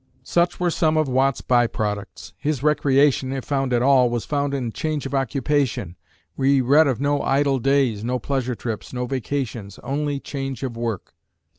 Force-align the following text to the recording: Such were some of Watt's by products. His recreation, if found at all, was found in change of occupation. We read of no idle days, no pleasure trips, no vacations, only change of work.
Such 0.23 0.59
were 0.59 0.71
some 0.71 0.97
of 0.97 1.07
Watt's 1.07 1.41
by 1.41 1.67
products. 1.67 2.33
His 2.39 2.63
recreation, 2.63 3.31
if 3.31 3.45
found 3.45 3.71
at 3.71 3.83
all, 3.83 4.09
was 4.09 4.25
found 4.25 4.51
in 4.55 4.71
change 4.71 5.05
of 5.05 5.13
occupation. 5.13 5.95
We 6.35 6.59
read 6.59 6.87
of 6.87 6.99
no 6.99 7.21
idle 7.21 7.59
days, 7.59 8.03
no 8.03 8.17
pleasure 8.17 8.55
trips, 8.55 8.91
no 8.93 9.05
vacations, 9.05 9.77
only 9.83 10.19
change 10.19 10.63
of 10.63 10.75
work. 10.75 11.13